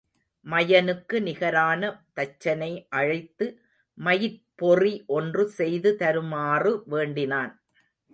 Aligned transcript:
மயனுக்கு 0.45 1.17
நிகரான 1.21 1.81
தச்சனை 2.15 2.69
அழைத்து 2.89 3.45
மயிற் 3.97 4.39
பொறி 4.55 4.93
ஒன்று 5.17 5.45
செய்து 5.49 5.91
தருமாறு 5.95 6.71
வேண்டினான். 6.85 7.53